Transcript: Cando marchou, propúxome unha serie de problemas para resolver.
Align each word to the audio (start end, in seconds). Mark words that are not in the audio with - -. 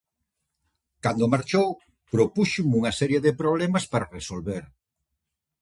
Cando 1.03 1.31
marchou, 1.33 1.67
propúxome 2.13 2.73
unha 2.79 2.93
serie 2.99 3.19
de 3.25 3.35
problemas 3.41 3.85
para 3.91 4.11
resolver. 4.17 4.63